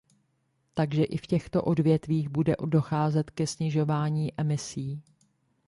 [0.73, 5.03] Takže i v těchto odvětvích bude docházet ke snižování emisí.